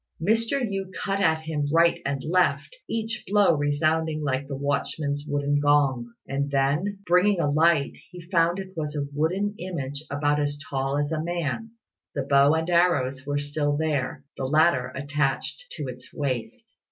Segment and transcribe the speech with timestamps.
[0.19, 0.59] Mr.
[0.67, 6.11] Yü cut at him right and left, each blow resounding like the watchman's wooden gong;
[6.27, 10.97] and then, bringing a light, he found it was a wooden image about as tall
[10.97, 11.69] as a man.
[12.15, 16.73] The bow and arrows were still there, the latter attached to its waist.